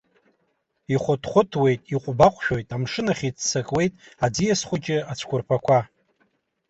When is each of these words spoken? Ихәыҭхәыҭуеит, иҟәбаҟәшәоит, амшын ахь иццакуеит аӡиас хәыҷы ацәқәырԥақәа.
Ихәыҭхәыҭуеит, 0.93 1.81
иҟәбаҟәшәоит, 1.93 2.69
амшын 2.75 3.07
ахь 3.11 3.23
иццакуеит 3.29 3.93
аӡиас 4.25 4.61
хәыҷы 4.67 4.97
ацәқәырԥақәа. 5.11 5.79